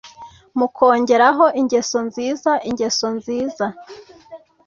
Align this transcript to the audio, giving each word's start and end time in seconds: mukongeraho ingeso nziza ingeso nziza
mukongeraho 0.59 1.45
ingeso 1.61 1.97
nziza 2.07 2.51
ingeso 2.69 3.05
nziza 3.17 3.65